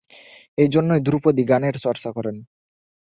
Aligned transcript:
এই 0.57 0.69
জন্যই 0.69 1.01
ধ্রুপদি 1.01 1.43
গানের 1.43 1.75
চর্চা 1.77 2.09
করেন। 2.11 2.35